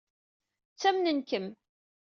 Ttamnen-kem. 0.73 1.47